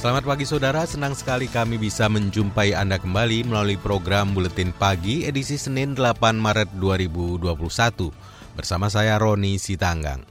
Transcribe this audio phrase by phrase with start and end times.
[0.00, 5.60] Selamat pagi saudara, senang sekali kami bisa menjumpai Anda kembali melalui program Buletin Pagi edisi
[5.60, 8.08] Senin 8 Maret 2021
[8.56, 10.24] bersama saya Roni Sitanggang.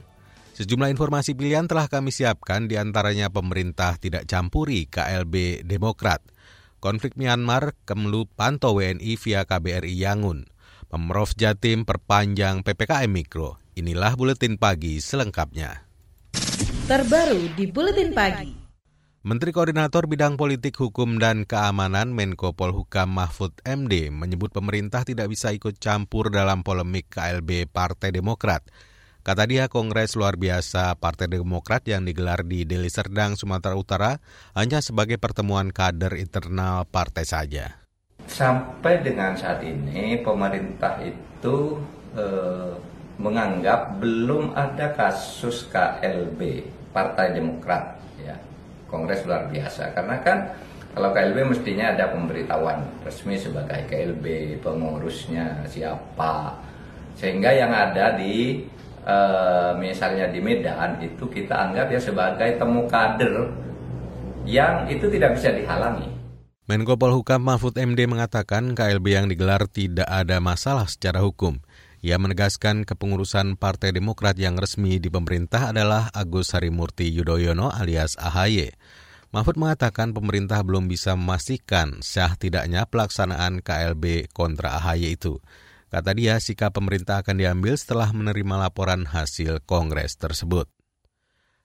[0.58, 6.18] Sejumlah informasi pilihan telah kami siapkan di antaranya pemerintah tidak campuri KLB Demokrat,
[6.82, 10.50] konflik Myanmar Kemlu pantau WNI via KBRI Yangun,
[10.90, 13.62] Pemprov Jatim perpanjang PPKM Mikro.
[13.78, 15.86] Inilah Buletin Pagi selengkapnya.
[16.90, 18.59] Terbaru di Buletin Pagi.
[19.20, 25.52] Menteri Koordinator Bidang Politik Hukum dan Keamanan Menko Polhukam Mahfud MD menyebut pemerintah tidak bisa
[25.52, 28.64] ikut campur dalam polemik KLB Partai Demokrat.
[29.20, 34.16] Kata dia Kongres luar biasa Partai Demokrat yang digelar di Deli Serdang, Sumatera Utara
[34.56, 37.76] hanya sebagai pertemuan kader internal partai saja.
[38.24, 41.76] Sampai dengan saat ini pemerintah itu
[42.16, 42.72] eh,
[43.20, 46.64] menganggap belum ada kasus KLB
[46.96, 48.00] Partai Demokrat
[48.90, 50.38] kongres luar biasa karena kan
[50.90, 56.58] kalau KLB mestinya ada pemberitahuan resmi sebagai KLB pengurusnya siapa
[57.14, 58.66] sehingga yang ada di
[59.06, 59.16] e,
[59.78, 63.54] misalnya di Medan itu kita anggap ya sebagai temu kader
[64.48, 66.10] yang itu tidak bisa dihalangi.
[66.70, 71.58] Menko Polhukam Mahfud MD mengatakan KLB yang digelar tidak ada masalah secara hukum.
[72.00, 78.72] Ia menegaskan kepengurusan Partai Demokrat yang resmi di pemerintah adalah Agus Harimurti Yudhoyono alias AHY.
[79.36, 85.44] Mahfud mengatakan pemerintah belum bisa memastikan sah tidaknya pelaksanaan KLB kontra AHY itu.
[85.92, 90.72] Kata dia, sikap pemerintah akan diambil setelah menerima laporan hasil kongres tersebut.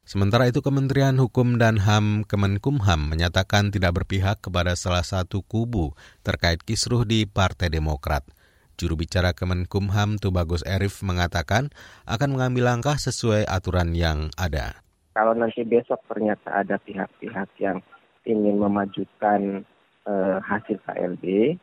[0.04, 5.96] Sementara itu Kementerian Hukum dan HAM Kemenkumham menyatakan tidak berpihak kepada salah satu kubu
[6.28, 8.35] terkait kisruh di Partai Demokrat.
[8.76, 11.72] Juru bicara Kemenkumham Tubagus Erif mengatakan
[12.06, 14.84] akan mengambil langkah sesuai aturan yang ada.
[15.16, 17.80] Kalau nanti besok ternyata ada pihak-pihak yang
[18.28, 19.64] ingin memajukan
[20.04, 21.56] uh, hasil KLB,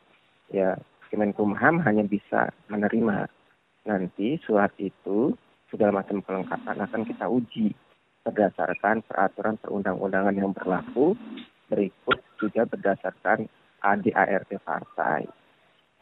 [0.49, 0.73] ya
[1.13, 3.29] Kemenkumham hanya bisa menerima.
[3.85, 5.37] Nanti surat itu
[5.69, 7.77] segala macam kelengkapan akan kita uji
[8.23, 11.13] berdasarkan peraturan perundang-undangan yang berlaku,
[11.67, 13.45] berikut juga berdasarkan
[13.83, 15.27] ADART partai.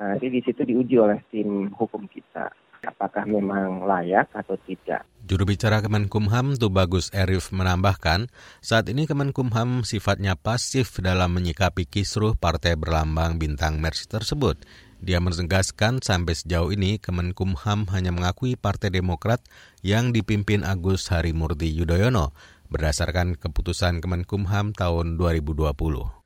[0.02, 2.50] Nah, jadi di situ diuji oleh tim hukum kita
[2.82, 5.06] apakah memang layak atau tidak.
[5.22, 8.26] Juru bicara Kemenkumham Tubagus Erif menambahkan,
[8.60, 14.58] saat ini Kemenkumham sifatnya pasif dalam menyikapi kisruh partai berlambang bintang Mercy tersebut.
[15.02, 19.42] Dia menegaskan sampai sejauh ini Kemenkumham hanya mengakui Partai Demokrat
[19.82, 22.34] yang dipimpin Agus Harimurti Yudhoyono
[22.70, 26.21] berdasarkan keputusan Kemenkumham tahun 2020.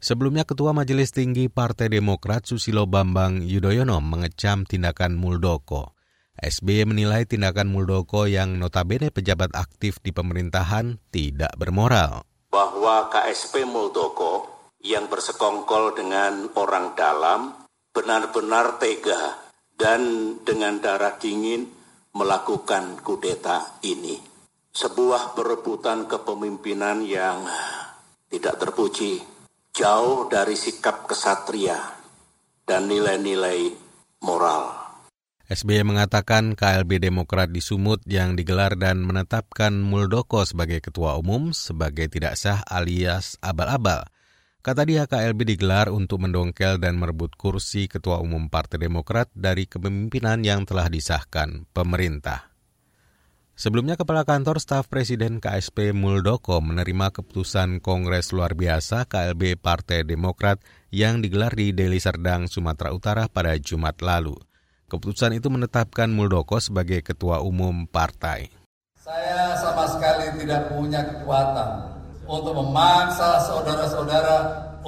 [0.00, 5.92] Sebelumnya Ketua Majelis Tinggi Partai Demokrat Susilo Bambang Yudhoyono mengecam tindakan Muldoko.
[6.40, 12.24] SBY menilai tindakan Muldoko yang notabene pejabat aktif di pemerintahan tidak bermoral.
[12.48, 14.48] Bahwa KSP Muldoko
[14.80, 17.52] yang bersekongkol dengan orang dalam
[17.92, 19.36] benar-benar tega
[19.76, 21.68] dan dengan darah dingin
[22.16, 24.16] melakukan kudeta ini.
[24.72, 27.44] Sebuah perebutan kepemimpinan yang
[28.32, 29.39] tidak terpuji
[29.70, 31.78] jauh dari sikap kesatria
[32.66, 33.70] dan nilai-nilai
[34.22, 34.90] moral.
[35.50, 42.06] SBY mengatakan KLB Demokrat di Sumut yang digelar dan menetapkan Muldoko sebagai ketua umum sebagai
[42.06, 44.06] tidak sah alias abal-abal.
[44.62, 50.44] Kata dia KLB digelar untuk mendongkel dan merebut kursi ketua umum Partai Demokrat dari kepemimpinan
[50.46, 52.49] yang telah disahkan pemerintah.
[53.60, 60.64] Sebelumnya Kepala Kantor Staf Presiden KSP Muldoko menerima keputusan Kongres Luar Biasa KLB Partai Demokrat
[60.88, 64.32] yang digelar di Deli Serdang, Sumatera Utara pada Jumat lalu.
[64.88, 68.48] Keputusan itu menetapkan Muldoko sebagai Ketua Umum Partai.
[68.96, 74.36] Saya sama sekali tidak punya kekuatan untuk memaksa saudara-saudara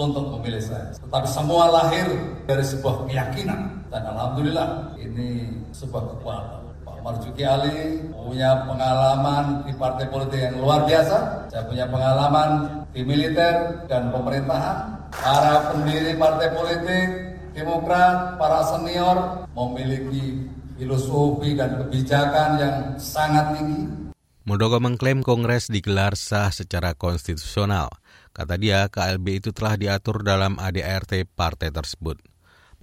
[0.00, 0.96] untuk memilih saya.
[0.96, 2.08] Tetapi semua lahir
[2.48, 3.84] dari sebuah keyakinan.
[3.92, 6.61] Dan Alhamdulillah ini sebuah kekuatan.
[7.02, 11.50] Marzuki Ali punya pengalaman di partai politik yang luar biasa.
[11.50, 12.50] Saya punya pengalaman
[12.94, 15.10] di militer dan pemerintahan.
[15.12, 20.48] Para pendiri partai politik, Demokrat, para senior memiliki
[20.80, 24.08] filosofi dan kebijakan yang sangat tinggi.
[24.48, 27.92] Muldoko mengklaim Kongres digelar sah secara konstitusional.
[28.32, 32.18] Kata dia, KLB itu telah diatur dalam ADART partai tersebut.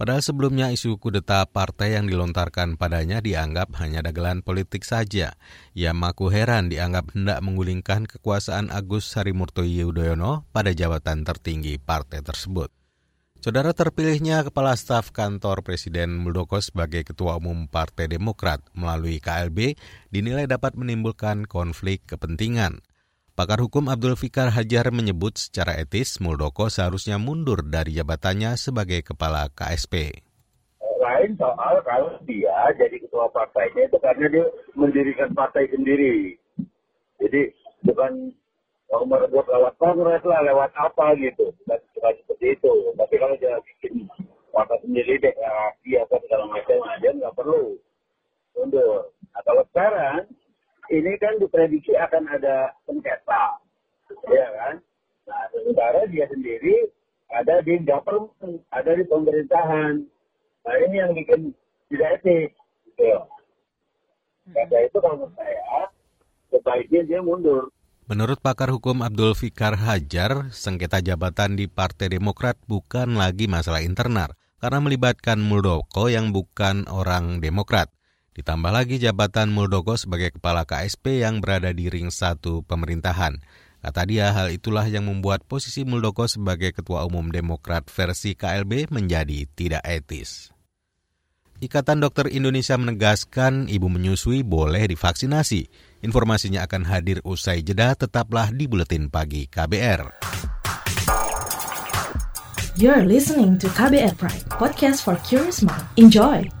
[0.00, 5.36] Padahal sebelumnya isu kudeta partai yang dilontarkan padanya dianggap hanya dagelan politik saja.
[5.76, 12.72] Ia maku heran dianggap hendak menggulingkan kekuasaan Agus Harimurti Yudhoyono pada jabatan tertinggi partai tersebut.
[13.44, 19.76] Saudara terpilihnya Kepala Staf Kantor Presiden Muldoko sebagai Ketua Umum Partai Demokrat melalui KLB
[20.08, 22.80] dinilai dapat menimbulkan konflik kepentingan.
[23.40, 29.48] Pakar hukum Abdul Fikar Hajar menyebut secara etis Muldoko seharusnya mundur dari jabatannya sebagai Kepala
[29.56, 30.12] KSP.
[31.00, 34.44] Lain soal kalau dia jadi ketua partainya itu karena dia
[34.76, 36.36] mendirikan partai sendiri.
[37.16, 37.48] Jadi
[37.88, 38.28] bukan
[39.08, 41.48] merebut lewat kongres lah, lewat apa gitu.
[41.64, 42.92] Bukan, bukan seperti itu.
[42.92, 44.04] Tapi kalau dia bikin
[44.52, 47.72] partai sendiri deklarasi apa segala macam, dia nggak perlu
[48.52, 49.08] mundur.
[49.32, 50.28] Nah, kalau sekarang
[50.90, 53.62] ini kan diprediksi akan ada sengketa,
[54.26, 54.74] ya kan?
[55.30, 56.90] Nah, sementara dia sendiri
[57.30, 60.02] ada di government, ada di pemerintahan.
[60.66, 61.54] Nah, ini yang bikin
[61.88, 62.50] tidak etis,
[62.98, 63.22] gitu.
[64.50, 65.86] Karena itu kalau saya,
[66.50, 67.70] sebaiknya dia mundur.
[68.10, 74.34] Menurut pakar hukum Abdul Fikar Hajar, sengketa jabatan di Partai Demokrat bukan lagi masalah internal
[74.58, 77.94] karena melibatkan Muldoko yang bukan orang Demokrat.
[78.30, 83.42] Ditambah lagi jabatan Muldoko sebagai kepala KSP yang berada di ring satu pemerintahan.
[83.80, 89.48] Kata dia, hal itulah yang membuat posisi Muldoko sebagai Ketua Umum Demokrat versi KLB menjadi
[89.56, 90.52] tidak etis.
[91.60, 95.68] Ikatan Dokter Indonesia menegaskan ibu menyusui boleh divaksinasi.
[96.00, 100.08] Informasinya akan hadir usai jeda, tetaplah di Buletin Pagi KBR.
[102.80, 105.84] You're listening to KBR Pride, podcast for curious mind.
[106.00, 106.59] Enjoy!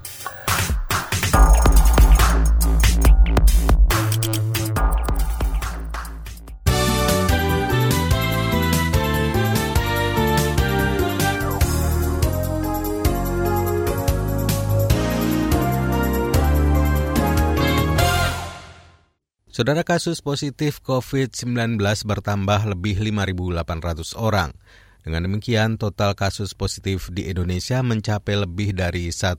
[19.60, 21.76] Saudara kasus positif COVID-19
[22.08, 24.56] bertambah lebih 5.800 orang.
[25.04, 29.36] Dengan demikian, total kasus positif di Indonesia mencapai lebih dari 1,3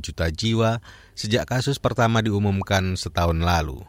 [0.00, 0.80] juta jiwa
[1.12, 3.84] sejak kasus pertama diumumkan setahun lalu.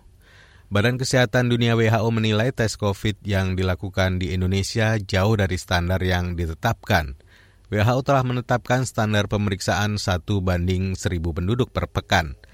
[0.68, 6.36] Badan Kesehatan Dunia WHO menilai tes COVID yang dilakukan di Indonesia jauh dari standar yang
[6.36, 7.16] ditetapkan.
[7.72, 12.36] WHO telah menetapkan standar pemeriksaan 1 banding 1.000 penduduk per pekan–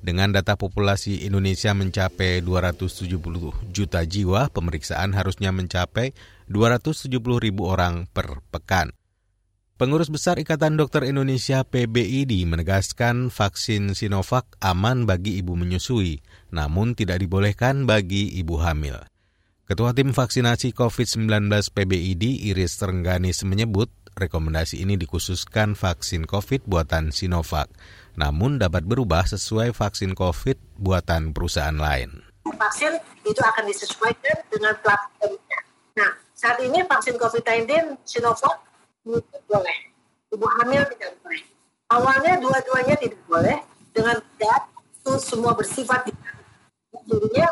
[0.00, 3.12] dengan data populasi Indonesia mencapai 270
[3.68, 6.16] juta jiwa, pemeriksaan harusnya mencapai
[6.48, 8.96] 270 ribu orang per pekan.
[9.80, 16.20] Pengurus Besar Ikatan Dokter Indonesia PBID menegaskan vaksin Sinovac aman bagi ibu menyusui,
[16.52, 19.00] namun tidak dibolehkan bagi ibu hamil.
[19.64, 23.88] Ketua Tim Vaksinasi COVID-19 PBID Iris Terengganis menyebut
[24.20, 27.72] rekomendasi ini dikhususkan vaksin COVID buatan Sinovac
[28.18, 32.22] namun dapat berubah sesuai vaksin COVID buatan perusahaan lain.
[32.46, 35.60] Vaksin itu akan disesuaikan dengan platformnya.
[35.94, 38.58] Nah, saat ini vaksin COVID-19 Sinovac
[39.06, 39.78] itu boleh,
[40.32, 41.42] ibu hamil tidak boleh.
[41.90, 43.58] Awalnya dua-duanya tidak boleh,
[43.90, 44.70] dengan tidak
[45.00, 46.06] itu semua bersifat
[47.10, 47.48] jadinya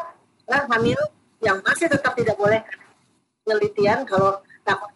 [0.46, 1.00] orang hamil
[1.42, 2.60] yang masih tetap tidak boleh
[3.42, 4.90] penelitian kalau takut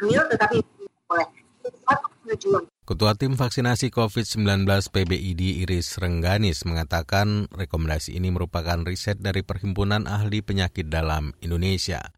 [0.00, 1.28] hamil tetapi tidak boleh.
[1.64, 2.64] Itu satu tujuan.
[2.94, 10.46] Ketua Tim Vaksinasi COVID-19 PBID Iris Rengganis mengatakan rekomendasi ini merupakan riset dari Perhimpunan Ahli
[10.46, 12.14] Penyakit Dalam Indonesia.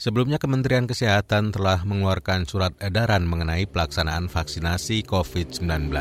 [0.00, 5.92] Sebelumnya Kementerian Kesehatan telah mengeluarkan surat edaran mengenai pelaksanaan vaksinasi COVID-19.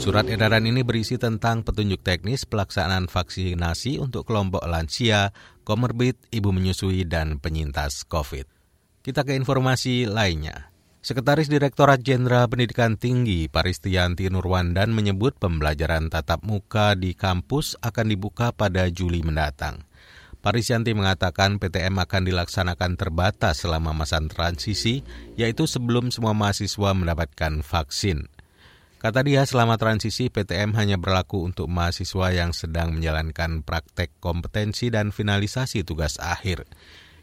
[0.00, 5.36] Surat edaran ini berisi tentang petunjuk teknis pelaksanaan vaksinasi untuk kelompok lansia,
[5.68, 8.48] komorbid, ibu menyusui, dan penyintas COVID.
[9.04, 10.69] Kita ke informasi lainnya.
[11.00, 18.52] Sekretaris Direktorat Jenderal Pendidikan Tinggi Paristianti Nurwandan menyebut pembelajaran tatap muka di kampus akan dibuka
[18.52, 19.80] pada Juli mendatang.
[20.44, 25.00] Paristianti mengatakan PTM akan dilaksanakan terbatas selama masa transisi,
[25.40, 28.28] yaitu sebelum semua mahasiswa mendapatkan vaksin.
[29.00, 35.16] Kata dia, selama transisi PTM hanya berlaku untuk mahasiswa yang sedang menjalankan praktek kompetensi dan
[35.16, 36.68] finalisasi tugas akhir.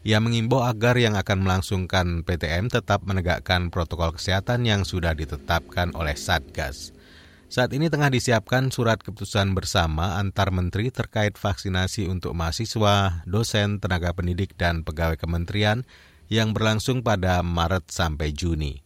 [0.06, 6.14] Ia mengimbau agar yang akan melangsungkan PTM tetap menegakkan protokol kesehatan yang sudah ditetapkan oleh
[6.14, 6.94] Satgas.
[7.48, 14.12] Saat ini tengah disiapkan surat keputusan bersama antar menteri terkait vaksinasi untuk mahasiswa, dosen, tenaga
[14.12, 15.88] pendidik, dan pegawai kementerian
[16.28, 18.84] yang berlangsung pada Maret sampai Juni.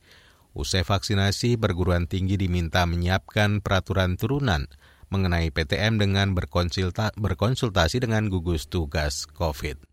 [0.55, 4.71] Usai vaksinasi, perguruan tinggi diminta menyiapkan peraturan turunan
[5.11, 9.92] mengenai PTM dengan berkonsulta, berkonsultasi dengan gugus tugas COVID.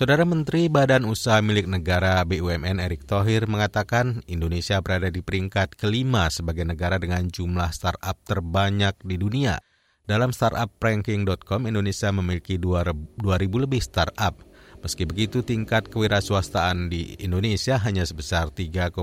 [0.00, 6.32] Saudara Menteri Badan Usaha Milik Negara BUMN Erick Thohir mengatakan Indonesia berada di peringkat kelima
[6.32, 9.60] sebagai negara dengan jumlah startup terbanyak di dunia.
[10.08, 12.96] Dalam startupranking.com, Indonesia memiliki 2.000
[13.60, 14.40] lebih startup.
[14.80, 18.96] Meski begitu, tingkat kewirausahaan di Indonesia hanya sebesar 3,47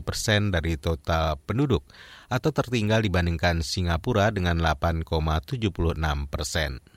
[0.00, 1.84] persen dari total penduduk
[2.32, 5.76] atau tertinggal dibandingkan Singapura dengan 8,76
[6.32, 6.95] persen.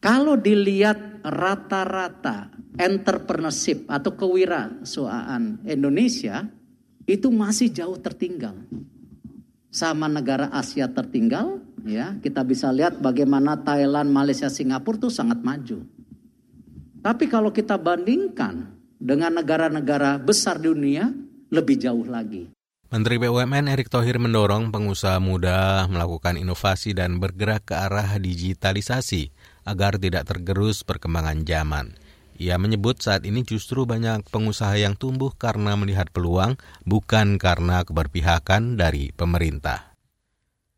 [0.00, 2.48] Kalau dilihat rata-rata
[2.80, 6.48] entrepreneurship atau kewirausahaan Indonesia
[7.04, 8.56] itu masih jauh tertinggal.
[9.68, 15.84] Sama negara Asia tertinggal, ya kita bisa lihat bagaimana Thailand, Malaysia, Singapura itu sangat maju.
[17.04, 21.12] Tapi kalau kita bandingkan dengan negara-negara besar dunia,
[21.52, 22.48] lebih jauh lagi.
[22.90, 29.30] Menteri BUMN Erick Thohir mendorong pengusaha muda melakukan inovasi dan bergerak ke arah digitalisasi
[29.64, 31.96] agar tidak tergerus perkembangan zaman.
[32.40, 36.56] Ia menyebut saat ini justru banyak pengusaha yang tumbuh karena melihat peluang,
[36.88, 39.92] bukan karena keberpihakan dari pemerintah.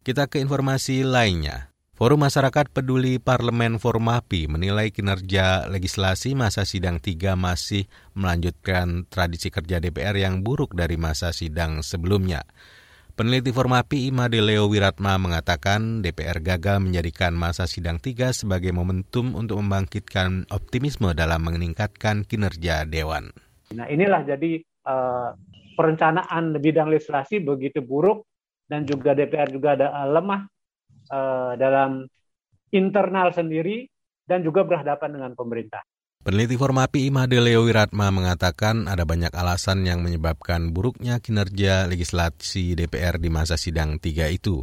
[0.02, 1.70] Kita ke informasi lainnya.
[1.94, 7.86] Forum Masyarakat Peduli Parlemen Formapi menilai kinerja legislasi masa sidang 3 masih
[8.18, 12.42] melanjutkan tradisi kerja DPR yang buruk dari masa sidang sebelumnya.
[13.12, 19.60] Peneliti Formapi Imade Leo Wiratma mengatakan DPR gagal menjadikan masa sidang 3 sebagai momentum untuk
[19.60, 23.28] membangkitkan optimisme dalam meningkatkan kinerja Dewan.
[23.76, 25.36] Nah inilah jadi uh,
[25.76, 28.24] perencanaan bidang legislasi begitu buruk
[28.64, 30.40] dan juga DPR juga ada uh, lemah
[31.12, 32.08] uh, dalam
[32.72, 33.92] internal sendiri
[34.24, 35.84] dan juga berhadapan dengan pemerintah.
[36.22, 43.18] Peneliti Formapi Imade Leo Wiratma mengatakan ada banyak alasan yang menyebabkan buruknya kinerja legislasi DPR
[43.18, 44.62] di masa sidang tiga itu,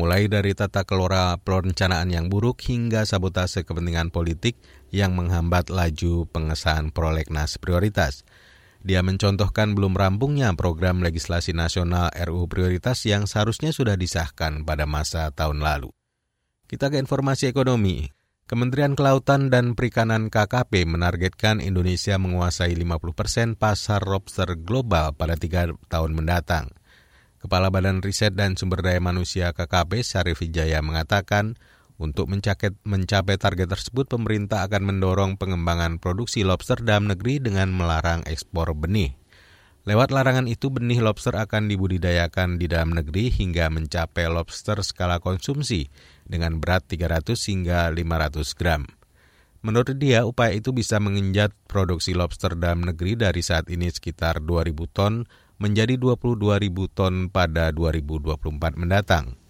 [0.00, 4.56] mulai dari tata kelola perencanaan yang buruk hingga sabotase kepentingan politik
[4.96, 8.24] yang menghambat laju pengesahan prolegnas prioritas.
[8.80, 15.28] Dia mencontohkan belum rampungnya program legislasi nasional RU prioritas yang seharusnya sudah disahkan pada masa
[15.36, 15.92] tahun lalu.
[16.64, 18.23] Kita ke informasi ekonomi.
[18.44, 25.72] Kementerian Kelautan dan Perikanan KKP menargetkan Indonesia menguasai 50 persen pasar lobster global pada tiga
[25.88, 26.68] tahun mendatang.
[27.40, 31.56] Kepala Badan Riset dan Sumber Daya Manusia KKP Syarif Wijaya mengatakan,
[31.96, 38.28] untuk mencapai, mencapai target tersebut, pemerintah akan mendorong pengembangan produksi lobster dalam negeri dengan melarang
[38.28, 39.16] ekspor benih.
[39.88, 45.88] Lewat larangan itu, benih lobster akan dibudidayakan di dalam negeri hingga mencapai lobster skala konsumsi
[46.24, 48.82] dengan berat 300 hingga 500 gram.
[49.64, 54.76] Menurut dia, upaya itu bisa menginjat produksi lobster dalam negeri dari saat ini sekitar 2.000
[54.92, 55.24] ton
[55.56, 59.40] menjadi 22.000 ton pada 2024 mendatang.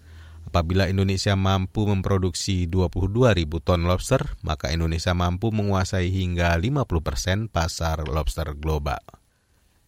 [0.47, 8.07] Apabila Indonesia mampu memproduksi 22.000 ton lobster, maka Indonesia mampu menguasai hingga 50 persen pasar
[8.07, 9.03] lobster global.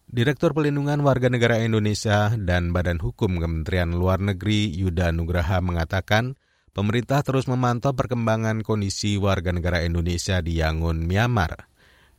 [0.08, 6.36] Direktur Pelindungan Warga Negara Indonesia dan Badan Hukum Kementerian Luar Negeri Yuda Nugraha mengatakan,
[6.78, 11.66] pemerintah terus memantau perkembangan kondisi warga negara Indonesia di Yangon, Myanmar.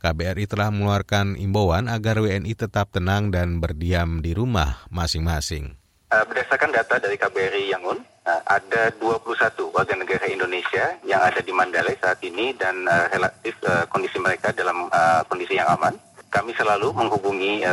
[0.04, 5.80] KBRI telah mengeluarkan imbauan agar WNI tetap tenang dan berdiam di rumah masing-masing.
[6.12, 11.52] Eh, berdasarkan data dari KBRI Yangon, eh, ada 21 warga negara Indonesia yang ada di
[11.56, 13.56] Mandalay saat ini dan eh, relatif
[13.88, 14.92] kondisi mereka dalam
[15.24, 15.96] kondisi yang aman.
[16.30, 17.66] Kami selalu menghubungi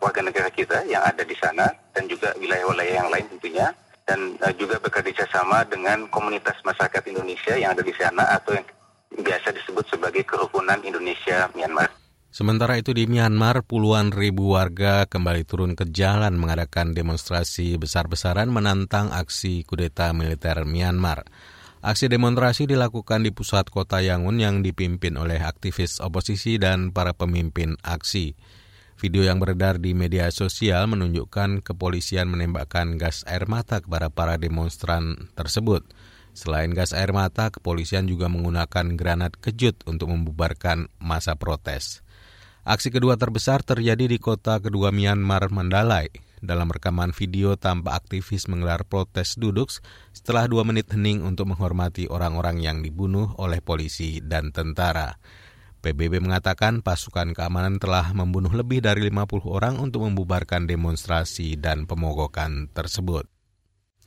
[0.00, 3.68] warga negara kita yang ada di sana dan juga wilayah-wilayah yang lain tentunya
[4.08, 8.64] dan uh, juga bekerja sama dengan komunitas masyarakat Indonesia yang ada di sana atau yang
[9.20, 11.92] biasa disebut sebagai kerukunan Indonesia Myanmar.
[12.28, 19.12] Sementara itu di Myanmar, puluhan ribu warga kembali turun ke jalan mengadakan demonstrasi besar-besaran menantang
[19.12, 21.28] aksi kudeta militer Myanmar.
[21.78, 27.78] Aksi demonstrasi dilakukan di pusat kota Yangon yang dipimpin oleh aktivis oposisi dan para pemimpin
[27.86, 28.34] aksi.
[28.98, 35.30] Video yang beredar di media sosial menunjukkan kepolisian menembakkan gas air mata kepada para demonstran
[35.38, 35.86] tersebut.
[36.34, 42.02] Selain gas air mata, kepolisian juga menggunakan granat kejut untuk membubarkan masa protes.
[42.66, 46.10] Aksi kedua terbesar terjadi di kota kedua Myanmar, Mandalay.
[46.42, 49.70] Dalam rekaman video tampak aktivis menggelar protes duduk
[50.10, 55.22] setelah dua menit hening untuk menghormati orang-orang yang dibunuh oleh polisi dan tentara.
[55.78, 62.66] PBB mengatakan pasukan keamanan telah membunuh lebih dari 50 orang untuk membubarkan demonstrasi dan pemogokan
[62.74, 63.30] tersebut.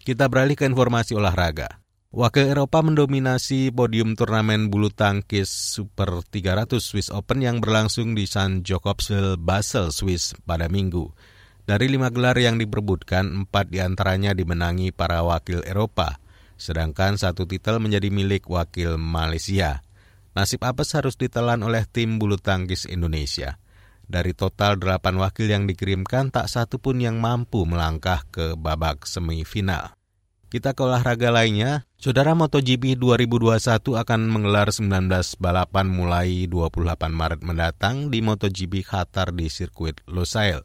[0.01, 1.81] Kita beralih ke informasi olahraga.
[2.11, 8.67] Wakil Eropa mendominasi podium turnamen bulu tangkis Super 300 Swiss Open yang berlangsung di San
[8.67, 11.07] Jakobsville, Basel, Swiss pada minggu.
[11.63, 16.19] Dari lima gelar yang diperbutkan, empat di antaranya dimenangi para wakil Eropa.
[16.61, 19.81] sedangkan satu titel menjadi milik wakil Malaysia.
[20.31, 23.59] Nasib apes harus ditelan oleh tim bulu tangkis Indonesia.
[24.11, 29.95] Dari total delapan wakil yang dikirimkan, tak satu pun yang mampu melangkah ke babak semifinal.
[30.51, 33.55] Kita ke olahraga lainnya, Saudara MotoGP 2021
[33.95, 40.59] akan menggelar 19 balapan mulai 28 Maret mendatang di MotoGP Qatar di sirkuit Losail.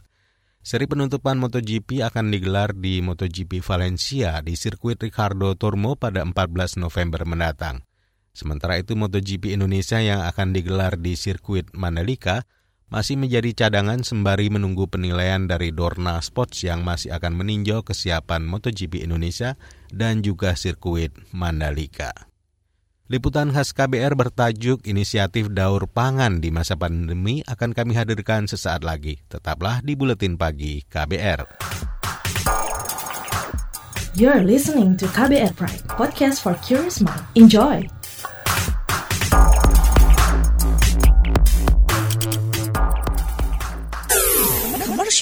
[0.58, 7.22] Seri penutupan MotoGP akan digelar di MotoGP Valencia di sirkuit Ricardo Tormo pada 14 November
[7.22, 7.85] mendatang.
[8.36, 12.44] Sementara itu MotoGP Indonesia yang akan digelar di sirkuit Mandalika
[12.92, 19.08] masih menjadi cadangan sembari menunggu penilaian dari Dorna Sports yang masih akan meninjau kesiapan MotoGP
[19.08, 19.56] Indonesia
[19.88, 22.12] dan juga sirkuit Mandalika.
[23.08, 29.22] Liputan khas KBR bertajuk Inisiatif Daur Pangan di masa pandemi akan kami hadirkan sesaat lagi.
[29.32, 31.46] Tetaplah di Buletin Pagi KBR.
[34.18, 37.20] You're listening to KBR Pride, podcast for curious mind.
[37.38, 37.86] Enjoy!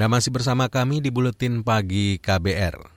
[0.00, 2.88] Anda masih bersama kami di Buletin Pagi KBR.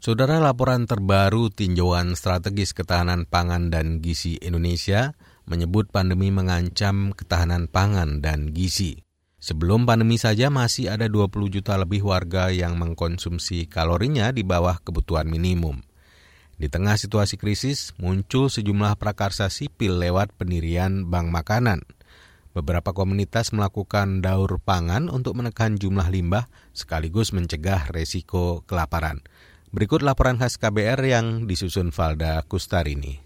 [0.00, 5.12] Saudara laporan terbaru tinjauan strategis ketahanan pangan dan gizi Indonesia
[5.44, 9.04] menyebut pandemi mengancam ketahanan pangan dan gizi.
[9.36, 15.28] Sebelum pandemi saja masih ada 20 juta lebih warga yang mengkonsumsi kalorinya di bawah kebutuhan
[15.28, 15.84] minimum.
[16.56, 21.84] Di tengah situasi krisis, muncul sejumlah prakarsa sipil lewat pendirian bank makanan–
[22.56, 29.20] Beberapa komunitas melakukan daur pangan untuk menekan jumlah limbah sekaligus mencegah resiko kelaparan.
[29.76, 33.20] Berikut laporan khas KBR yang disusun Valda Kustarini.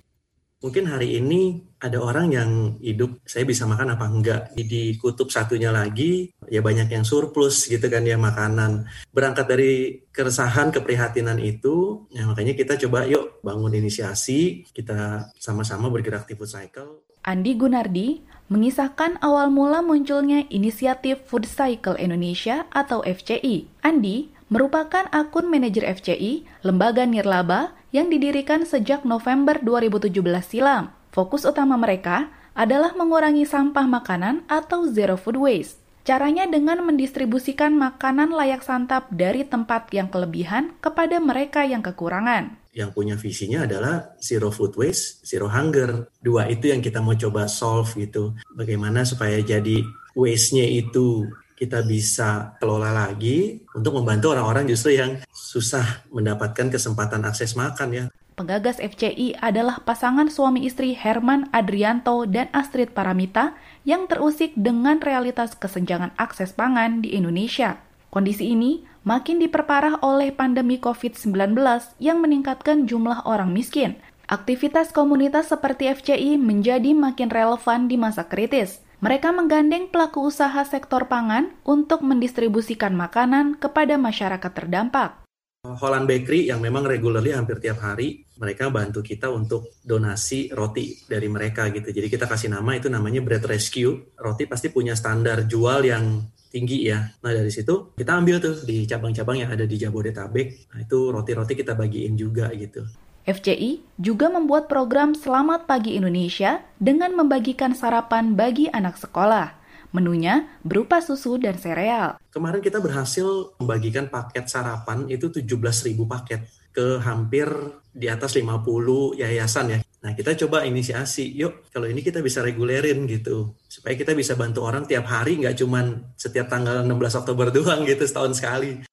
[0.67, 2.51] Mungkin hari ini ada orang yang
[2.83, 4.43] hidup, saya bisa makan apa enggak.
[4.59, 8.91] Di kutub satunya lagi, ya banyak yang surplus gitu kan ya makanan.
[9.15, 16.27] Berangkat dari keresahan, keprihatinan itu, ya makanya kita coba yuk bangun inisiasi, kita sama-sama bergerak
[16.27, 17.07] di food cycle.
[17.25, 18.09] Andi Gunardi
[18.51, 23.71] mengisahkan awal mula munculnya inisiatif Food Cycle Indonesia atau FCI.
[23.81, 30.13] Andi merupakan akun manajer FCI, lembaga nirlaba yang didirikan sejak November 2017
[30.45, 30.91] silam.
[31.15, 35.80] Fokus utama mereka adalah mengurangi sampah makanan atau zero food waste.
[36.03, 42.95] Caranya dengan mendistribusikan makanan layak santap dari tempat yang kelebihan kepada mereka yang kekurangan yang
[42.95, 46.07] punya visinya adalah zero food waste, zero hunger.
[46.23, 48.35] Dua itu yang kita mau coba solve gitu.
[48.55, 49.83] Bagaimana supaya jadi
[50.15, 51.27] waste-nya itu
[51.59, 58.05] kita bisa kelola lagi untuk membantu orang-orang justru yang susah mendapatkan kesempatan akses makan ya.
[58.41, 63.53] Penggagas FCI adalah pasangan suami istri Herman Adrianto dan Astrid Paramita
[63.85, 67.85] yang terusik dengan realitas kesenjangan akses pangan di Indonesia.
[68.09, 71.53] Kondisi ini makin diperparah oleh pandemi COVID-19
[72.01, 74.01] yang meningkatkan jumlah orang miskin.
[74.25, 78.81] Aktivitas komunitas seperti FCI menjadi makin relevan di masa kritis.
[79.05, 85.29] Mereka menggandeng pelaku usaha sektor pangan untuk mendistribusikan makanan kepada masyarakat terdampak.
[85.61, 91.29] Holland Bakery yang memang regularly hampir tiap hari mereka bantu kita untuk donasi roti dari
[91.29, 91.93] mereka gitu.
[91.93, 94.17] Jadi kita kasih nama itu namanya Bread Rescue.
[94.17, 97.05] Roti pasti punya standar jual yang tinggi ya.
[97.21, 100.73] Nah dari situ kita ambil tuh di cabang-cabang yang ada di Jabodetabek.
[100.73, 102.81] Nah itu roti-roti kita bagiin juga gitu.
[103.29, 109.60] FCI juga membuat program Selamat Pagi Indonesia dengan membagikan sarapan bagi anak sekolah.
[109.91, 112.19] Menunya berupa susu dan sereal.
[112.31, 116.41] Kemarin kita berhasil membagikan paket sarapan itu 17.000 paket.
[116.71, 117.51] ke hampir
[117.91, 119.79] di atas 50 yayasan ya.
[120.01, 123.59] Nah, kita coba inisiasi, yuk kalau ini kita bisa regulerin gitu.
[123.69, 128.07] Supaya kita bisa bantu orang tiap hari, nggak cuman setiap tanggal 16 Oktober doang gitu,
[128.07, 128.87] setahun sekali.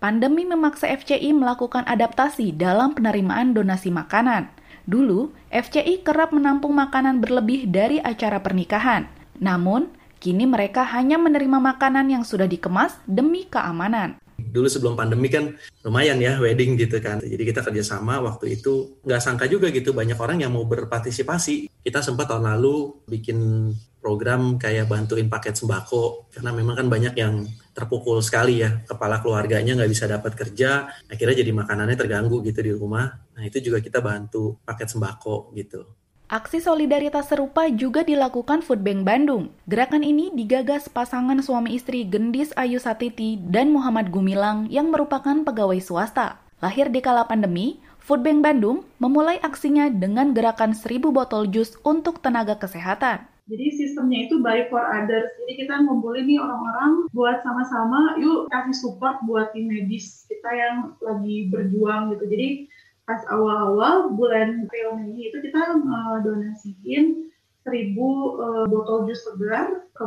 [0.00, 4.48] Pandemi memaksa FCI melakukan adaptasi dalam penerimaan donasi makanan.
[4.84, 9.08] Dulu, FCI kerap menampung makanan berlebih dari acara pernikahan.
[9.40, 9.88] Namun,
[10.24, 16.18] kini mereka hanya menerima makanan yang sudah dikemas demi keamanan dulu sebelum pandemi kan lumayan
[16.18, 17.22] ya wedding gitu kan.
[17.22, 21.70] Jadi kita kerjasama waktu itu nggak sangka juga gitu banyak orang yang mau berpartisipasi.
[21.82, 23.38] Kita sempat tahun lalu bikin
[24.04, 29.80] program kayak bantuin paket sembako karena memang kan banyak yang terpukul sekali ya kepala keluarganya
[29.80, 34.04] nggak bisa dapat kerja akhirnya jadi makanannya terganggu gitu di rumah nah itu juga kita
[34.04, 39.52] bantu paket sembako gitu Aksi solidaritas serupa juga dilakukan Food Bank Bandung.
[39.68, 45.76] Gerakan ini digagas pasangan suami istri Gendis Ayu Satiti dan Muhammad Gumilang yang merupakan pegawai
[45.84, 46.40] swasta.
[46.64, 52.24] Lahir di kala pandemi, Food Bank Bandung memulai aksinya dengan gerakan 1000 botol jus untuk
[52.24, 53.28] tenaga kesehatan.
[53.44, 55.28] Jadi sistemnya itu buy for others.
[55.44, 60.96] Jadi kita ngumpulin nih orang-orang buat sama-sama yuk kasih support buat tim medis kita yang
[61.04, 62.24] lagi berjuang gitu.
[62.32, 62.48] Jadi
[63.04, 67.28] pas awal-awal bulan April Mei itu kita uh, donasiin
[67.64, 70.04] seribu uh, botol jus segar ke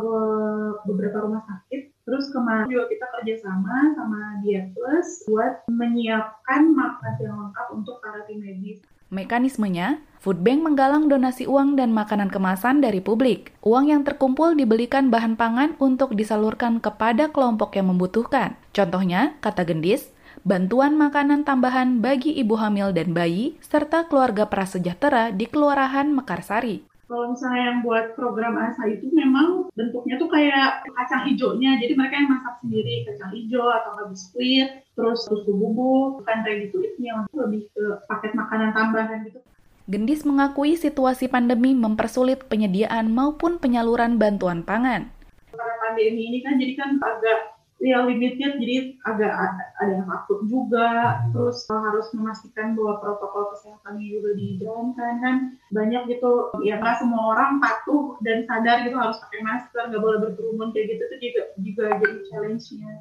[0.85, 1.89] beberapa rumah sakit.
[2.05, 8.23] Terus kemarin juga kita kerjasama sama Diet Plus buat menyiapkan makan yang lengkap untuk para
[8.29, 8.79] tim medis.
[9.07, 13.55] Mekanismenya, Food Bank menggalang donasi uang dan makanan kemasan dari publik.
[13.63, 18.59] Uang yang terkumpul dibelikan bahan pangan untuk disalurkan kepada kelompok yang membutuhkan.
[18.75, 20.11] Contohnya, kata Gendis,
[20.47, 26.87] bantuan makanan tambahan bagi ibu hamil dan bayi, serta keluarga prasejahtera di Kelurahan Mekarsari.
[27.07, 32.15] Kalau misalnya yang buat program ASA itu memang bentuknya tuh kayak kacang hijaunya, jadi mereka
[32.19, 36.99] yang masak sendiri kacang hijau atau nggak biskuit, terus susu bubuk, bukan kayak gitu, itu
[37.03, 39.39] yang lebih ke paket makanan tambahan gitu.
[39.87, 45.11] Gendis mengakui situasi pandemi mempersulit penyediaan maupun penyaluran bantuan pangan.
[45.51, 49.31] Karena pandemi ini kan jadi kan agak ya limitnya jadi agak
[49.77, 51.33] ada yang takut juga hmm.
[51.33, 55.35] terus harus memastikan bahwa protokol kesehatannya juga dijalankan kan
[55.69, 60.19] banyak gitu ya nggak semua orang patuh dan sadar gitu harus pakai masker nggak boleh
[60.25, 62.93] berkerumun kayak gitu itu juga juga jadi challenge-nya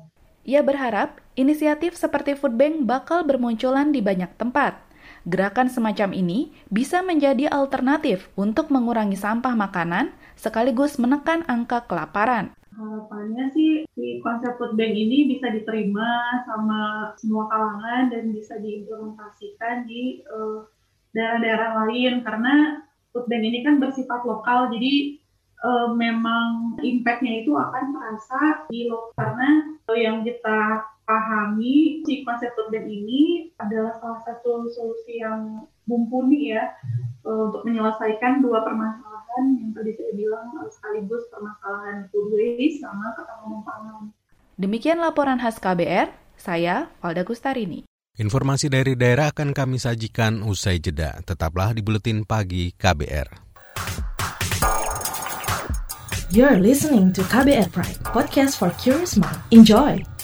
[0.46, 4.78] ia berharap inisiatif seperti Food Bank bakal bermunculan di banyak tempat.
[5.26, 13.50] Gerakan semacam ini bisa menjadi alternatif untuk mengurangi sampah makanan sekaligus menekan angka kelaparan harapannya
[13.56, 20.20] sih si konsep food bank ini bisa diterima sama semua kalangan dan bisa diimplementasikan di
[20.22, 20.68] daerah
[21.16, 22.14] daerah-daerah lain.
[22.20, 22.84] Karena
[23.16, 25.16] food bank ini kan bersifat lokal jadi
[25.64, 29.50] uh, memang impactnya itu akan terasa di lokal karena
[29.88, 36.76] uh, yang kita pahami si konsep bank ini adalah salah satu solusi yang mumpuni ya
[36.76, 43.10] uh, untuk menyelesaikan dua permasalahan yang tadi saya bilang eh, sekaligus permasalahan food waste sama
[43.18, 44.02] ketahanan pangan.
[44.56, 46.08] Demikian laporan khas KBR,
[46.38, 47.84] saya Valda Gustarini.
[48.16, 51.20] Informasi dari daerah akan kami sajikan usai jeda.
[51.20, 53.44] Tetaplah di Buletin Pagi KBR.
[56.32, 59.36] You're listening to KBR Pride, podcast for curious mind.
[59.52, 60.15] Enjoy!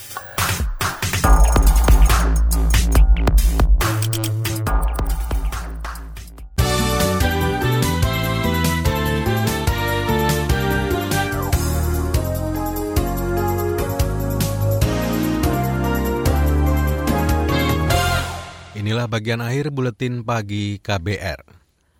[19.02, 21.42] Inilah bagian akhir buletin pagi KBR.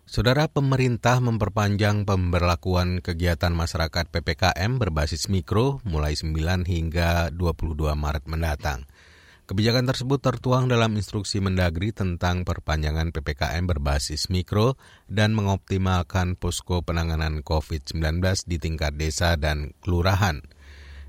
[0.07, 8.87] Saudara pemerintah memperpanjang pemberlakuan kegiatan masyarakat PPKM berbasis mikro mulai 9 hingga 22 Maret mendatang.
[9.51, 14.79] Kebijakan tersebut tertuang dalam instruksi Mendagri tentang perpanjangan PPKM berbasis mikro
[15.11, 20.39] dan mengoptimalkan posko penanganan COVID-19 di tingkat desa dan kelurahan.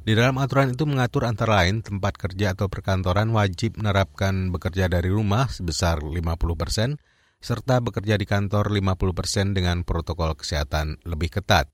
[0.04, 5.08] Di dalam aturan itu mengatur antara lain tempat kerja atau perkantoran wajib menerapkan bekerja dari
[5.08, 6.20] rumah sebesar 50
[6.60, 7.00] persen,
[7.40, 11.72] serta bekerja di kantor 50 persen dengan protokol kesehatan lebih ketat.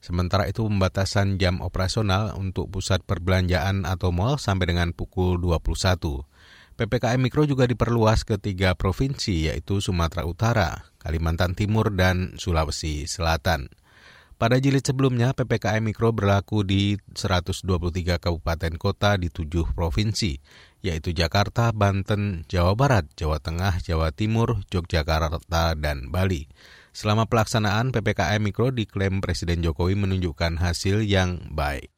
[0.00, 6.24] Sementara itu pembatasan jam operasional untuk pusat perbelanjaan atau mal sampai dengan pukul 21.
[6.80, 13.68] PPKM Mikro juga diperluas ke tiga provinsi yaitu Sumatera Utara, Kalimantan Timur, dan Sulawesi Selatan.
[14.36, 20.36] Pada jilid sebelumnya, PPKM Mikro berlaku di 123 kabupaten kota di tujuh provinsi,
[20.84, 26.52] yaitu Jakarta, Banten, Jawa Barat, Jawa Tengah, Jawa Timur, Yogyakarta, dan Bali.
[26.92, 31.88] Selama pelaksanaan PPKM Mikro diklaim Presiden Jokowi menunjukkan hasil yang baik.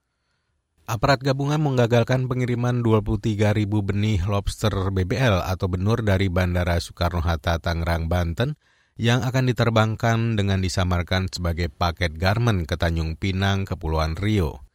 [0.87, 8.07] Aparat gabungan menggagalkan pengiriman 23 ribu benih lobster BBL atau benur dari Bandara Soekarno-Hatta, Tangerang,
[8.07, 8.55] Banten
[8.99, 14.67] yang akan diterbangkan dengan disamarkan sebagai paket garmen ke Tanjung Pinang, Kepulauan Rio.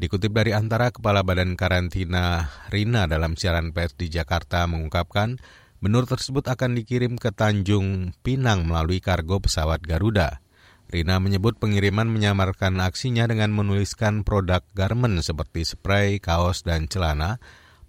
[0.00, 5.36] Dikutip dari antara Kepala Badan Karantina Rina dalam siaran pers di Jakarta mengungkapkan,
[5.84, 10.40] benur tersebut akan dikirim ke Tanjung Pinang melalui kargo pesawat Garuda.
[10.88, 17.36] Rina menyebut pengiriman menyamarkan aksinya dengan menuliskan produk garmen seperti spray, kaos, dan celana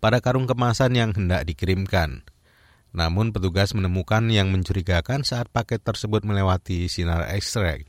[0.04, 2.28] pada karung kemasan yang hendak dikirimkan.
[2.96, 7.86] Namun petugas menemukan yang mencurigakan saat paket tersebut melewati sinar X-ray.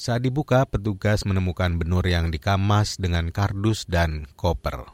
[0.00, 4.88] Saat dibuka, petugas menemukan benur yang dikamas dengan kardus dan koper.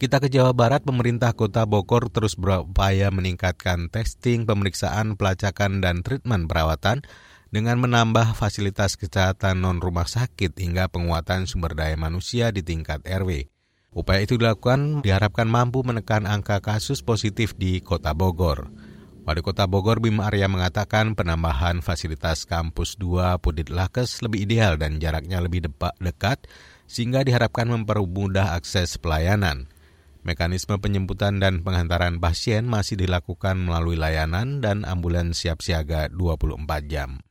[0.00, 6.48] Kita ke Jawa Barat, pemerintah kota Bogor terus berupaya meningkatkan testing, pemeriksaan, pelacakan, dan treatment
[6.48, 7.04] perawatan
[7.52, 13.50] dengan menambah fasilitas kesehatan non-rumah sakit hingga penguatan sumber daya manusia di tingkat RW.
[13.90, 18.70] Upaya itu dilakukan diharapkan mampu menekan angka kasus positif di kota Bogor.
[19.20, 24.96] Wali Kota Bogor Bima Arya mengatakan penambahan fasilitas kampus 2 Pudit Lakes lebih ideal dan
[24.96, 26.48] jaraknya lebih dekat
[26.88, 29.68] sehingga diharapkan mempermudah akses pelayanan.
[30.26, 37.22] Mekanisme penjemputan dan penghantaran pasien masih dilakukan melalui layanan dan ambulans siap siaga 24 jam.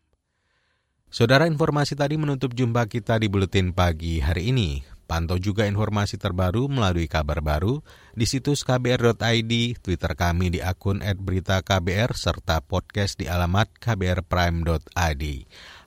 [1.09, 4.98] Saudara informasi tadi menutup jumpa kita di Buletin Pagi hari ini.
[5.09, 7.81] Pantau juga informasi terbaru melalui kabar baru
[8.13, 15.23] di situs kbr.id, Twitter kami di akun @beritaKBR serta podcast di alamat kbrprime.id.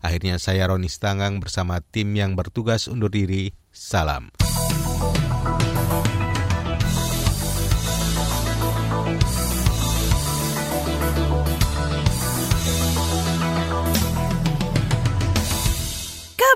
[0.02, 3.54] Akhirnya saya Roni Stanggang bersama tim yang bertugas undur diri.
[3.70, 4.34] Salam.